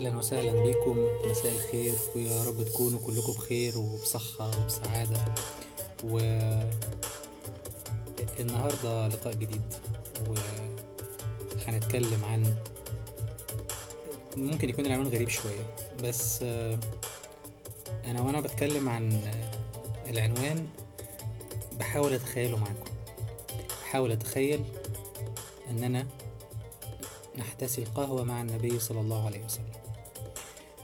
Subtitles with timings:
[0.00, 1.08] يا أهلا وسهلا بكم.
[1.30, 5.24] مساء الخير ويا رب تكونوا كلكم بخير وبصحة وبسعادة.
[6.04, 6.18] و
[8.40, 9.62] النهاردة لقاء جديد
[11.66, 12.54] وهنتكلم عن
[14.36, 16.42] ممكن يكون العنوان غريب شوية بس
[18.04, 19.32] أنا وأنا بتكلم عن
[20.06, 20.66] العنوان
[21.78, 22.90] بحاول أتخيله معاكم.
[23.80, 24.64] بحاول أتخيل
[25.70, 26.06] إننا
[27.38, 29.79] نحتسي القهوة مع النبي صلى الله عليه وسلم.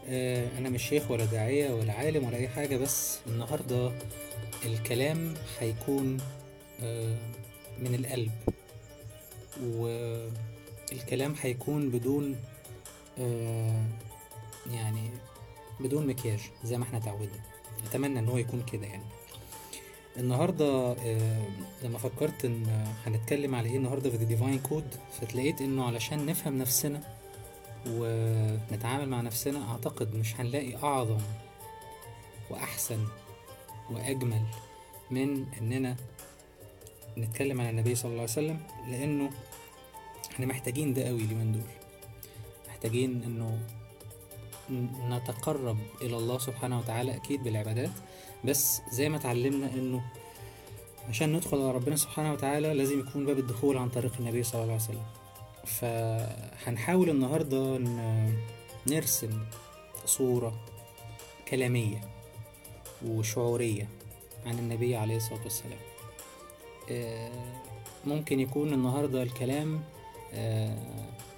[0.08, 3.92] آه، أنا مش شيخ ولا داعية ولا عالم ولا أي حاجة بس النهاردة
[4.64, 6.16] الكلام هيكون
[6.82, 7.16] آه،
[7.78, 8.30] من القلب.
[9.66, 12.36] والكلام هيكون بدون
[13.18, 13.84] آه،
[14.72, 15.10] يعني
[15.80, 17.40] بدون مكياج زي ما إحنا اتعودنا.
[17.90, 19.04] اتمنى إن هو يكون كده يعني.
[20.16, 20.96] النهارده
[21.82, 24.84] لما فكرت إن هنتكلم على إيه النهارده في Divine Code
[25.20, 27.15] فتلاقيت إنه علشان نفهم نفسنا
[27.90, 31.20] ونتعامل مع نفسنا أعتقد مش هنلاقي أعظم
[32.50, 33.04] وأحسن
[33.90, 34.42] وأجمل
[35.10, 35.96] من إننا
[37.18, 39.30] نتكلم عن النبي صلى الله عليه وسلم لأنه
[40.32, 41.62] إحنا محتاجين ده قوي اليومين دول.
[42.68, 43.58] محتاجين إنه
[44.70, 47.90] ن- نتقرب إلى الله سبحانه وتعالى أكيد بالعبادات
[48.44, 50.02] بس زي ما اتعلمنا إنه
[51.08, 54.72] عشان ندخل على ربنا سبحانه وتعالى لازم يكون باب الدخول عن طريق النبي صلى الله
[54.74, 55.06] عليه وسلم.
[55.66, 57.78] فهنحاول النهاردة
[58.86, 59.40] نرسم
[60.04, 60.60] صورة
[61.48, 62.00] كلامية
[63.06, 63.88] وشعورية
[64.46, 65.78] عن النبي عليه الصلاة والسلام.
[66.90, 67.30] آه،
[68.04, 69.82] ممكن يكون النهاردة الكلام
[70.34, 70.78] آه،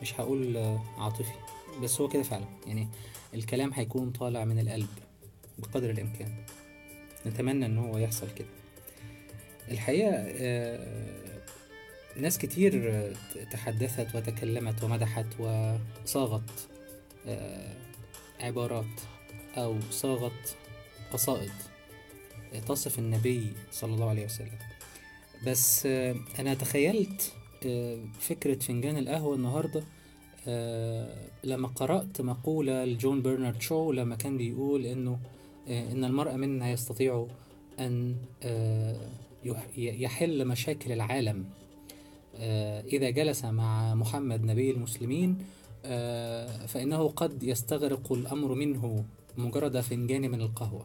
[0.02, 0.56] مش هقول
[0.98, 1.32] عاطفي
[1.82, 2.44] بس هو كده فعلا.
[2.66, 2.88] يعني
[3.34, 4.88] الكلام هيكون طالع من القلب
[5.58, 6.34] بقدر الإمكان.
[7.26, 8.48] نتمنى إن هو يحصل كده.
[9.70, 11.18] الحقيقة آه،
[12.18, 13.12] ناس كتير آه،
[13.52, 16.50] تحدثت وتكلمت ومدحت وصاغت
[17.26, 17.74] آه،
[18.40, 19.00] عبارات
[19.56, 20.56] أو صاغت
[21.12, 21.50] قصائد
[22.68, 24.58] تصف النبي صلى الله عليه وسلم.
[25.46, 27.32] بس آه، أنا تخيلت
[28.20, 29.84] فكرة فنجان القهوة النهاردة
[31.44, 35.18] لما قرأت مقولة لجون برنارد شو لما كان بيقول إنه
[35.68, 37.26] إن المرء منا يستطيع
[37.80, 38.16] أن
[39.44, 41.44] يح- يحل مشاكل العالم.
[42.92, 45.38] إذا جلس مع محمد نبي المسلمين
[45.84, 49.04] آه، فإنه قد يستغرق الأمر منه
[49.36, 50.84] مجرد فنجان من القهوة.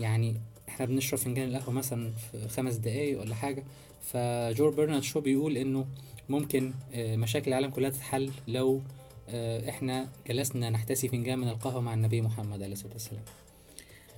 [0.00, 3.64] يعني إحنا بنشرب فنجان القهوة مثلا في خمس دقايق ولا حاجة
[4.02, 5.86] فجور برنارد شو بيقول إنه
[6.28, 8.80] ممكن آه، مشاكل العالم كلها تتحل لو
[9.28, 13.22] آه، إحنا جلسنا نحتسي فنجان من القهوة مع النبي محمد عليه الصلاة والسلام.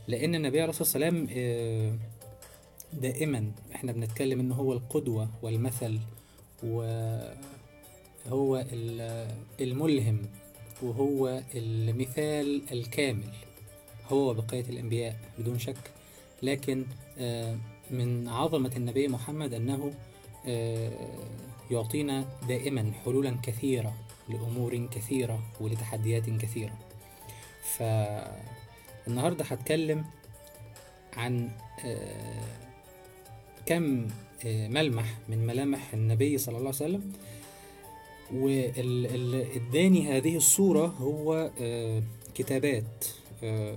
[0.09, 1.93] لأن النبي عليه الصلاة والسلام آه،
[2.93, 5.99] دائما إحنا بنتكلم إن هو القدوة والمثل
[6.63, 7.37] وهو
[8.73, 9.31] ال-
[9.61, 10.23] الملهم
[10.83, 13.33] وهو المثال الكامل.
[14.09, 15.91] هو بقية الأنبياء بدون شك.
[16.43, 16.87] لكن
[17.19, 17.57] آه،
[17.91, 19.95] من عظمة النبي محمد أنه
[20.49, 20.93] آه،
[21.71, 23.95] يعطينا دائما حلولا كثيرة
[24.29, 26.79] لأمور كثيرة ولتحديات كثيرة.
[27.77, 30.05] فالنهاردة هتكلم
[31.17, 31.51] عن
[31.85, 32.41] آه،
[33.67, 34.09] كم
[34.45, 37.13] ملمح من ملامح النبي صلى الله عليه وسلم.
[38.35, 42.03] واللي اداني هذه الصورة هو آه،
[42.35, 43.05] كتابات
[43.45, 43.77] آه،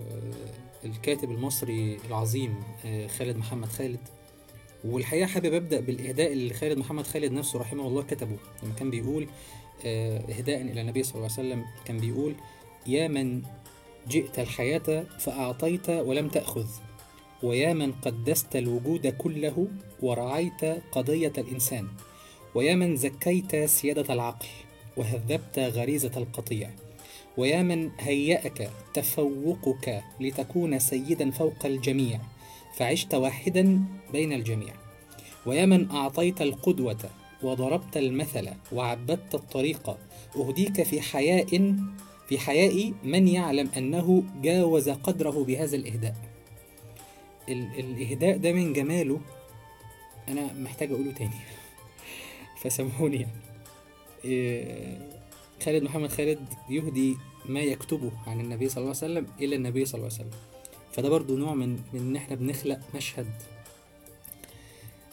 [0.86, 4.00] الكاتب المصري العظيم آه، خالد محمد خالد.
[4.86, 8.38] والحقيقة حابب أبدأ بالإهداء اللي خالد محمد خالد نفسه رحمه الله كتبه.
[8.64, 9.28] لما كان بيقول
[9.86, 12.36] إهداء إلى النبي صلى الله عليه وسلم كان بيقول
[12.88, 13.42] يا من
[14.08, 16.68] جئت الحياة فأعطيت ولم تأخذ.
[17.44, 19.68] ويا من قدست الوجود كله
[20.02, 21.88] ورعيت قضية الإنسان
[22.56, 24.48] ويا من زكيت سيادة العقل
[24.98, 26.70] وهذبت غريزة القطيع
[27.38, 32.20] ويا من هيأك تفوقك لتكون سيدا فوق الجميع
[32.76, 34.74] فعشت واحدا بين الجميع
[35.46, 37.10] ويا من أعطيت القدوة
[37.44, 39.98] وضربت المثل وعبدت الطريق
[40.36, 41.76] أهديك في حياء
[42.28, 46.29] في حياء من يعلم أنه جاوز قدره بهذا الإهداء.
[47.50, 49.20] ال- الإهداء ده من جماله
[50.28, 51.36] أنا محتاج أقوله تاني.
[52.62, 53.32] فسامحوني يعني.
[54.26, 54.98] إيه،
[55.64, 60.00] خالد محمد خالد يهدي ما يكتبه عن النبي صلى الله عليه وسلم إلى النبي صلى
[60.02, 60.40] الله عليه وسلم.
[60.92, 63.28] فده برضو نوع من إن إحنا بنخلق مشهد.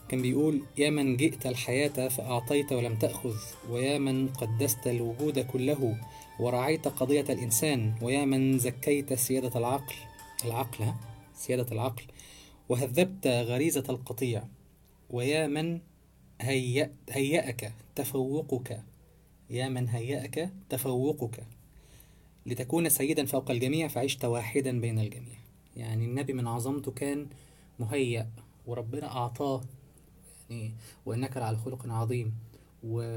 [0.09, 3.35] كان بيقول يا من جئت الحياة فأعطيت ولم تأخذ
[3.71, 5.97] ويا من قدست الوجود كله
[6.41, 9.95] ورعيت قضية الإنسان ويا من زكيت سيادة العقل.
[10.45, 10.93] العقل؟
[11.37, 12.03] سيادة العقل
[12.69, 14.45] وهذبت غريزة القطيع
[15.11, 15.81] ويا من
[16.41, 18.83] هيأ هيأك تفوقك
[19.51, 21.47] يا من هيأك تفوقك.
[22.47, 25.39] لتكون سيدا فوق الجميع فعشت واحدا بين الجميع.
[25.77, 27.27] يعني النبي من عظمته كان
[27.79, 28.31] مهيأ
[28.67, 29.61] وربنا أعطاه
[30.51, 30.75] يعني
[31.07, 32.35] وإنك لعلى خلق عظيم.
[32.85, 33.09] وكل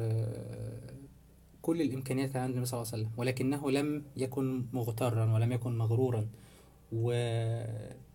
[1.67, 6.27] الإمكانيات كان عند النبي صلى الله عليه وسلم ولكنه لم يكن مغترا ولم يكن مغرورا.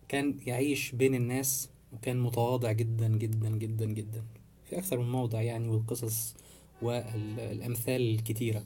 [0.04, 4.22] وكان يعيش بين الناس وكان متواضع جدا جدا جدا جدا.
[4.70, 6.34] في أكثر من موضع يعني والقصص
[6.82, 8.62] والأمثال الكتيرة.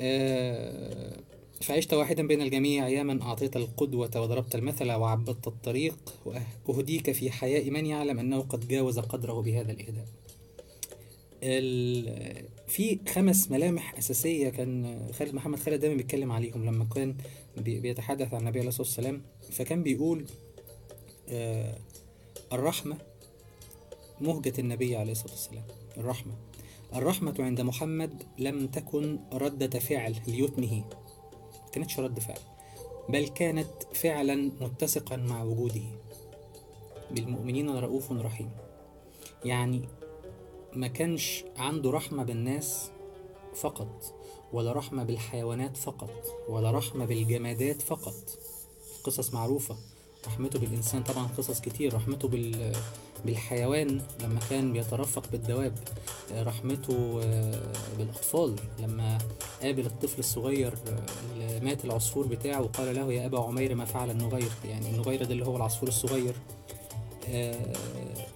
[0.00, 1.16] آه،
[1.60, 6.14] فعشت واحدا بين الجميع أياما أعطيت القدوة وضربت المثل وعبدت الطريق
[6.66, 10.04] وأهديك في حياء من يعلم أنه قد جاوز قدره بهذا الإهداء.
[10.04, 10.19] ال-
[12.68, 17.16] في خمس ملامح أساسية كان خالد محمد خالد دايما بيتكلم عليهم لما كان
[17.56, 19.22] بي- بيتحدث عن النبي عليه الصلاة والسلام.
[19.52, 20.26] فكان بيقول
[21.28, 21.74] آه،
[22.52, 22.96] الرحمة
[24.20, 25.64] مهجة النبي عليه الصلاة والسلام.
[25.96, 26.32] الرحمة.
[26.94, 30.84] الرحمة عند محمد لم تكن ردة فعل ليتمه.
[31.72, 32.38] كانتش رد فعل.
[33.08, 35.82] بل كانت فعلا متسقا مع وجوده.
[37.10, 38.50] بالمؤمنين رؤوف رحيم.
[39.44, 39.82] يعني
[40.74, 42.90] ما كانش عنده رحمة بالناس
[43.54, 44.14] فقط
[44.52, 48.38] ولا رحمة بالحيوانات فقط ولا رحمة بالجمادات فقط.
[49.04, 49.76] قصص معروفة
[50.26, 51.94] رحمته بالإنسان طبعا قصص كتير.
[51.94, 52.72] رحمته بال
[53.24, 55.78] بالحيوان لما كان بيترفق بالدواب.
[56.32, 59.18] رحمته آه، بالأطفال لما
[59.62, 61.02] قابل الطفل الصغير آه،
[61.32, 64.50] اللي مات العصفور بتاعه وقال له يا أبا عمير ما فعل النغير.
[64.64, 66.34] يعني النغير ده اللي هو العصفور الصغير.
[67.28, 67.72] آه،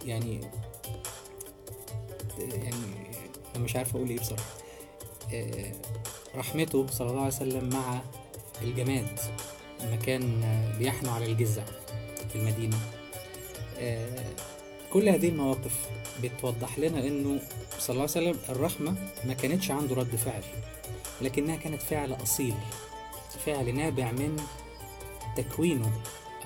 [0.07, 0.41] يعني
[2.39, 2.75] يعني
[3.57, 4.45] أنا مش عارف أقول إيه بصراحة.
[5.35, 5.73] آه،
[6.37, 8.01] رحمته صلى الله عليه وسلم مع
[8.63, 9.21] الجماد
[9.81, 10.43] لما كان
[10.79, 11.63] بيحنو على الجزع
[12.33, 12.79] في المدينة.
[13.79, 14.25] آه،
[14.93, 15.89] كل هذه المواقف
[16.23, 17.41] بتوضح لنا إنه
[17.79, 18.95] صلى الله عليه وسلم الرحمة
[19.25, 20.43] ما كانتش عنده رد فعل
[21.23, 22.55] لكنها كانت فعل أصيل
[23.47, 24.37] فعل نابع من
[25.37, 25.93] تكوينه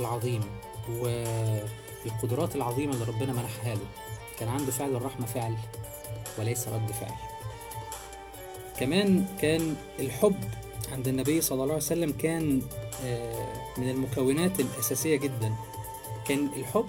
[0.01, 0.41] العظيم
[0.91, 3.87] والقدرات العظيمة اللي ربنا منحها له.
[4.39, 5.57] كان عنده فعل الرحمة فعل
[6.39, 7.15] وليس رد فعل.
[8.81, 10.45] كمان كان الحب
[10.93, 12.63] عند النبي صلى الله عليه وسلم كان
[13.05, 15.55] آه، من المكونات الأساسية جدا.
[16.29, 16.87] كان الحب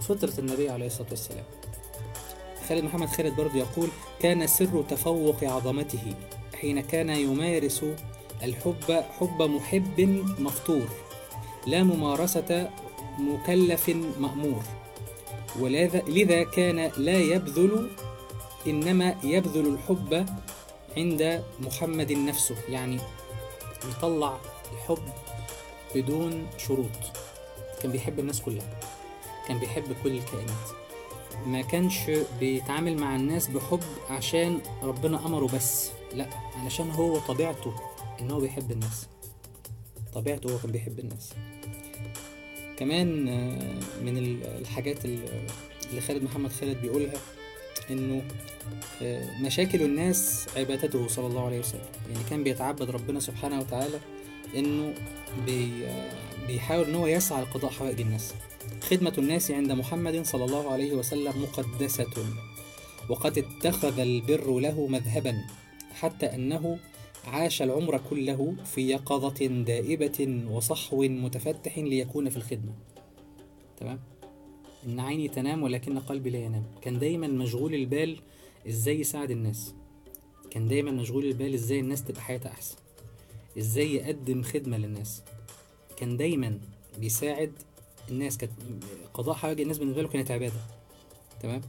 [0.00, 1.44] فطرة النبي عليه الصلاة والسلام.
[2.68, 3.88] خالد محمد خالد برضو يقول
[4.20, 6.14] كان سر تفوق عظمته
[6.60, 7.84] حين كان يمارس
[8.42, 10.00] الحب حب محب
[10.38, 10.88] مفطور
[11.66, 12.70] لا ممارسة
[13.18, 14.62] مكلف مأمور.
[15.60, 17.90] ولذا لذا كان لا يبذل
[18.66, 20.26] إنما يبذل الحب
[20.96, 22.98] عند محمد نفسه يعني
[23.88, 24.38] يطلع
[24.72, 24.98] الحب
[25.94, 26.90] بدون شروط.
[27.82, 28.80] كان بيحب الناس كلها
[29.48, 30.68] كان بيحب كل الكائنات.
[31.46, 31.98] ما كانش
[32.40, 33.80] بيتعامل مع الناس بحب
[34.10, 36.26] عشان ربنا أمره بس لا
[36.62, 37.74] علشان هو طبيعته
[38.20, 39.06] إن هو بيحب الناس.
[40.14, 41.32] طبيعته هو كان بيحب الناس.
[42.78, 45.48] كمان آه، من ال- الحاجات ال-
[45.90, 47.14] اللي خالد محمد خالد بيقولها
[47.90, 48.22] إنه
[49.40, 51.86] مشاكل الناس عبادته صلى الله عليه وسلم.
[52.12, 53.98] يعني كان بيتعبد ربنا سبحانه وتعالى
[54.56, 54.94] إنه
[55.46, 55.86] بي
[56.46, 58.34] بيحاول إن هو يسعى لقضاء حوائج الناس.
[58.80, 62.26] خدمة الناس عند محمد صلى الله عليه وسلم مقدسة.
[63.08, 65.44] وقد اتخذ البر له مذهبا
[65.94, 66.78] حتى أنه
[67.26, 72.72] عاش العمر كله في يقظة دائبة وصحو متفتح ليكون في الخدمة.
[73.80, 74.00] تمام؟
[74.86, 76.64] إن عيني تنام ولكن قلبي لا ينام.
[76.82, 78.18] كان دايما مشغول البال
[78.68, 79.74] إزاي يساعد الناس؟
[80.50, 82.76] كان دايما مشغول البال إزاي الناس تبقى حياتها أحسن؟
[83.58, 85.22] إزاي يقدم خدمة للناس؟
[85.96, 86.60] كان دايما
[86.98, 87.52] بيساعد
[88.08, 88.36] الناس.
[88.38, 88.52] كانت
[89.14, 90.60] قضاء حوائج الناس بالنسبة له كانت عبادة.
[91.42, 91.60] تمام؟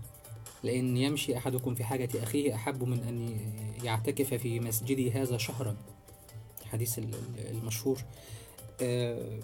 [0.63, 3.37] لأن يمشي أحدكم في حاجة أخيه أحب من أن
[3.83, 5.75] يعتكف في مسجدي هذا شهرا.
[6.61, 7.97] الحديث ال- ال- المشهور.
[8.81, 9.39] آه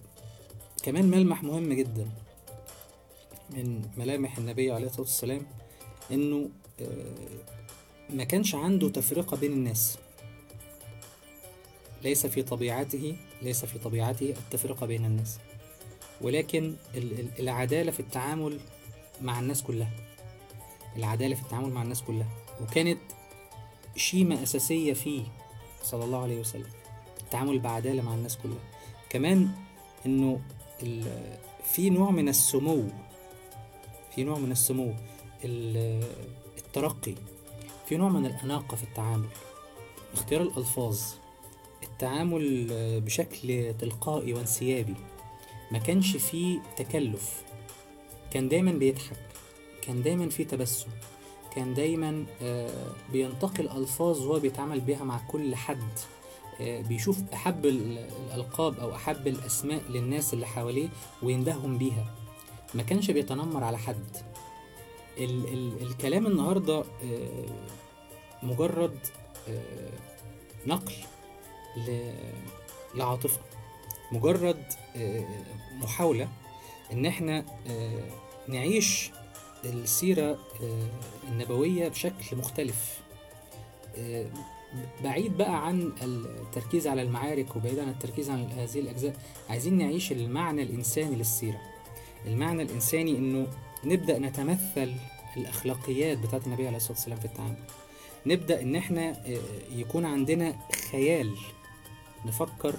[0.83, 2.09] كمان ملمح مهم جدا
[3.49, 5.41] من ملامح النبي عليه الصلاة والسلام
[6.11, 6.49] إنه
[8.09, 9.97] ما كانش عنده تفرقة بين الناس.
[12.03, 15.39] ليس في طبيعته ليس في طبيعته التفرقة بين الناس.
[16.21, 18.59] ولكن ال- ال- العدالة في التعامل
[19.21, 19.91] مع الناس كلها.
[20.95, 22.29] العدالة في التعامل مع الناس كلها.
[22.61, 22.99] وكانت
[23.95, 25.23] شيمة أساسية فيه
[25.83, 26.69] صلى الله عليه وسلم.
[27.21, 28.69] التعامل بعدالة مع الناس كلها.
[29.09, 29.49] كمان
[30.05, 30.41] إنه
[31.73, 32.83] في نوع من السمو
[34.15, 34.93] في نوع من السمو.
[35.43, 36.40] ال-
[36.75, 37.15] الترقي.
[37.89, 39.27] في نوع من الأناقة في التعامل.
[40.13, 40.99] اختيار الألفاظ.
[41.83, 42.67] التعامل
[43.05, 44.95] بشكل تلقائي وانسيابي.
[45.71, 47.43] ما كانش فيه تكلف.
[48.31, 49.19] كان دايما بيضحك.
[49.81, 50.87] كان دايما فيه تبسم.
[51.55, 55.89] كان دايما آه، بينتقي الألفاظ وهو بيتعامل بيها مع كل حد.
[56.61, 57.97] آه، بيشوف أحب ال-
[58.27, 60.89] الألقاب أو أحب الأسماء للناس اللي حواليه
[61.23, 62.15] ويندههم بيها.
[62.73, 64.30] ما كانش بيتنمر على حد.
[65.17, 67.45] ال ال الكلام النهارده آه،
[68.43, 68.97] مجرد
[69.49, 69.89] آه،
[70.67, 70.93] نقل
[71.77, 72.13] ل-
[72.95, 73.39] لعاطفة.
[74.11, 74.63] مجرد
[74.95, 75.25] آه،
[75.81, 76.27] محاولة
[76.91, 77.45] إن إحنا
[78.47, 79.11] نعيش
[79.65, 80.31] السيرة
[80.63, 80.87] آه،
[81.29, 83.01] النبوية بشكل مختلف.
[85.03, 89.15] بعيد بقى عن التركيز على المعارك وبعيد عن التركيز عن هذه الأجزاء
[89.49, 91.61] عايزين نعيش المعنى الإنساني للسيرة.
[92.25, 93.47] المعنى الإنساني إنه
[93.85, 94.93] نبدأ نتمثل
[95.37, 97.55] الأخلاقيات بتاعت النبي عليه الصلاة والسلام في التعامل.
[98.25, 99.37] نبدأ إن إحنا آه،
[99.71, 100.55] يكون عندنا
[100.91, 101.35] خيال
[102.25, 102.75] نفكر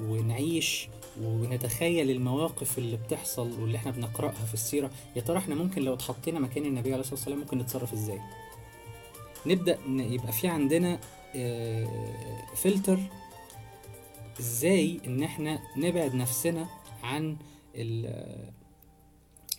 [0.00, 0.88] ونعيش
[1.22, 4.90] ونتخيل المواقف اللي بتحصل واللي إحنا بنقرأها في السيرة.
[5.16, 8.20] يا ترى إحنا ممكن لو اتحطينا مكان النبي عليه الصلاة والسلام ممكن نتصرف إزاي؟
[9.46, 11.00] نبدأ يبقى في عندنا
[11.36, 11.88] آه،
[12.56, 12.98] فلتر
[14.40, 16.68] إزاي إن إحنا نبعد نفسنا
[17.02, 17.36] عن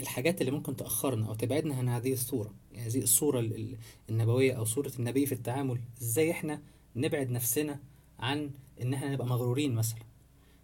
[0.01, 2.53] الحاجات اللي ممكن تأخرنا أو تبعدنا عن هذه الصورة.
[2.73, 3.77] يعني هذه الصورة ال- ال-
[4.09, 5.79] النبوية أو صورة النبي في التعامل.
[6.01, 6.61] إزاي إحنا
[6.95, 7.79] نبعد نفسنا
[8.19, 8.51] عن
[8.81, 9.99] إن إحنا نبقى مغرورين مثلا؟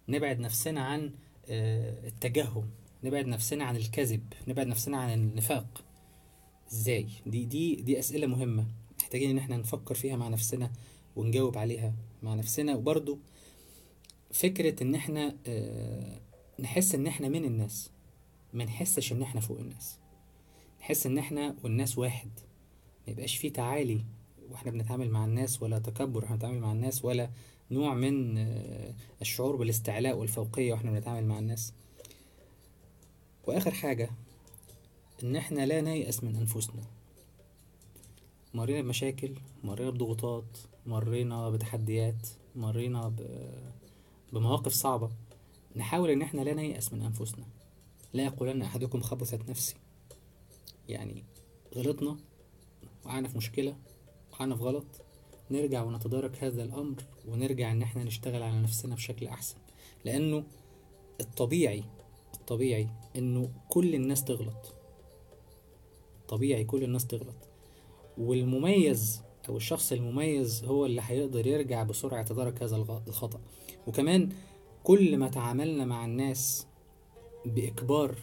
[0.08, 1.10] نبعد نفسنا عن
[1.48, 2.70] آه، التجهم.
[3.04, 4.22] نبعد نفسنا عن الكذب.
[4.48, 5.84] نبعد نفسنا عن النفاق.
[6.72, 8.66] إزاي؟ دي دي دي أسئلة مهمة.
[9.02, 10.70] محتاجين إن إحنا نفكر فيها مع نفسنا
[11.16, 12.74] ونجاوب عليها مع نفسنا.
[12.76, 13.18] وبرضو
[14.32, 16.20] فكرة إن إحنا آه،
[16.60, 17.90] نحس إن إحنا من الناس.
[18.52, 19.98] ما نحسش إن إحنا فوق الناس.
[20.80, 22.30] نحس إن إحنا والناس واحد.
[23.06, 24.04] ما يبقاش فيه تعالي
[24.50, 27.30] وإحنا بنتعامل مع الناس ولا تكبر وإحنا بنتعامل مع الناس ولا
[27.70, 31.72] نوع من آه، الشعور بالاستعلاء والفوقية وإحنا بنتعامل مع الناس.
[33.46, 34.10] وآخر حاجة
[35.22, 36.82] إن إحنا لا نيأس من أنفسنا.
[38.54, 39.34] مرينا بمشاكل
[39.64, 43.20] مرينا بضغوطات مرينا بتحديات مرينا ب...
[44.32, 45.10] بمواقف صعبة.
[45.76, 47.44] نحاول إن إحنا لا نيأس من أنفسنا.
[48.12, 49.74] لا يقولن أحدكم خبثت نفسي.
[50.88, 51.24] يعني
[51.74, 52.16] غلطنا
[53.04, 53.76] وقعنا في مشكلة
[54.32, 54.86] وقعنا في غلط.
[55.50, 59.56] نرجع ونتدارك هذا الأمر ونرجع إن إحنا نشتغل على نفسنا بشكل أحسن.
[60.04, 60.44] لأنه
[61.20, 61.84] الطبيعي
[62.34, 64.74] الطبيعي إنه كل الناس تغلط.
[66.28, 67.48] طبيعي كل الناس تغلط.
[68.18, 72.76] والمميز أو الشخص المميز هو اللي هيقدر يرجع بسرعة يتدارك هذا
[73.08, 73.40] الخطأ.
[73.86, 74.32] وكمان
[74.84, 76.66] كل ما تعاملنا مع الناس
[77.54, 78.14] بإكبار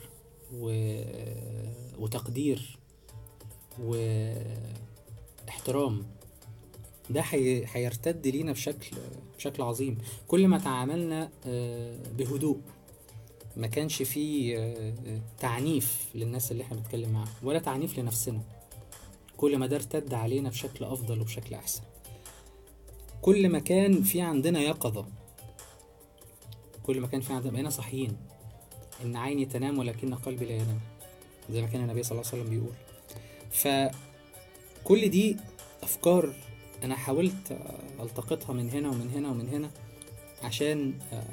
[0.53, 0.96] و...
[2.00, 2.77] وتقدير
[5.48, 6.06] واحترام.
[7.10, 7.65] ده حي...
[7.65, 8.98] هيرتد لينا بشكل
[9.38, 9.98] بشكل عظيم.
[10.27, 12.60] كل ما تعاملنا آه، بهدوء
[13.58, 18.42] ما كانش فيه آه، تعنيف للناس اللي إحنا بنتكلم معاهم ولا تعنيف لنفسنا.
[19.38, 21.82] كل ما ده ارتد علينا بشكل أفضل وبشكل أحسن.
[23.22, 25.06] كل ما كان في عندنا يقظة
[26.84, 28.18] كل ما كان في عندنا بقينا صاحيين.
[29.03, 30.79] إن عيني تنام ولكن قلبي لا ينام
[31.50, 32.74] زي ما كان النبي صلى الله عليه وسلم بيقول.
[33.51, 35.38] فكل دي
[35.83, 36.33] أفكار
[36.83, 37.57] أنا حاولت
[38.00, 39.69] ألتقطها من هنا ومن هنا ومن هنا
[40.43, 41.24] عشان آه،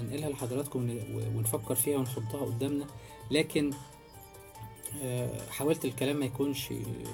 [0.00, 2.86] أنقلها لحضراتكم ون- ونفكر فيها ونحطها قدامنا.
[3.30, 3.70] لكن
[5.02, 6.68] آه، حاولت الكلام ما يكونش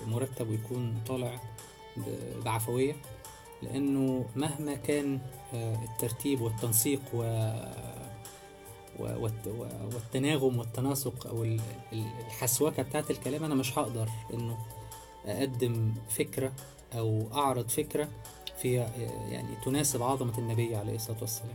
[0.06, 1.40] مرتب ويكون طالع
[2.44, 2.96] بعفوية
[3.62, 5.20] لأنه مهما كان
[5.54, 7.91] آه، الترتيب والتنسيق و و- والت- و-
[8.98, 11.60] والتناغم والتناسق أو ال-
[11.92, 14.58] ال- الحسوكة بتاعت الكلام أنا مش هقدر إنه
[15.26, 16.52] أقدم فكرة
[16.94, 18.08] أو أعرض فكرة
[18.62, 18.72] في
[19.30, 21.54] يعني تناسب عظمة النبي عليه الصلاة والسلام.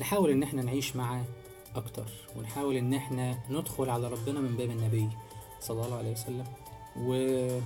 [0.00, 1.24] نحاول إن إحنا نعيش معاه
[1.76, 2.04] أكتر
[2.36, 5.08] ونحاول إن إحنا ندخل على ربنا من باب النبي
[5.60, 6.44] صلى الله عليه وسلم.
[6.96, 7.60] ويا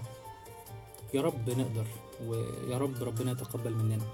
[1.22, 1.86] رب نقدر
[2.26, 4.04] ويا رب ربنا يتقبل مننا.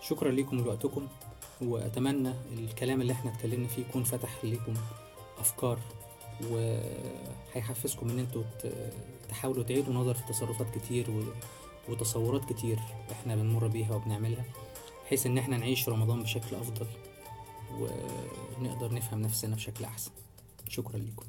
[0.00, 1.06] شكرا لكم لوقتكم
[1.62, 4.74] وأتمنى الكلام اللي إحنا اتكلمنا فيه يكون فتح لكم
[5.38, 5.78] أفكار
[6.50, 8.42] وهيحفزكم إن أنتوا
[9.28, 11.06] تحاولوا تعيدوا نظر في تصرفات كتير.
[11.88, 12.78] وتصورات كتير
[13.12, 14.44] إحنا بنمر بيها وبنعملها
[15.04, 16.86] بحيث إن إحنا نعيش رمضان بشكل أفضل
[18.60, 20.10] ونقدر نفهم نفسنا بشكل أحسن
[20.68, 21.26] شكرا لكم